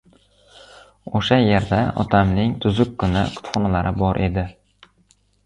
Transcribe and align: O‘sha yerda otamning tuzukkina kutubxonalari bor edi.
O‘sha 1.19 1.37
yerda 1.47 1.81
otamning 2.05 2.57
tuzukkina 2.65 3.23
kutubxonalari 3.37 3.95
bor 4.01 4.23
edi. 4.31 4.49